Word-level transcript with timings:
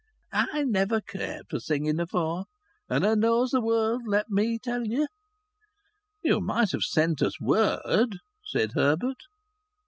I 0.33 0.63
never 0.63 0.99
cared 0.99 1.45
for 1.47 1.59
singing 1.59 1.99
afore. 1.99 2.45
And 2.89 3.03
her 3.03 3.15
knows 3.15 3.51
the 3.51 3.61
world, 3.61 4.01
let 4.07 4.31
me 4.31 4.57
tell 4.57 4.83
ye." 4.87 5.05
"You 6.23 6.41
might 6.41 6.71
have 6.71 6.81
sent 6.81 7.21
us 7.21 7.39
word," 7.39 8.17
said 8.43 8.71
Herbert. 8.73 9.21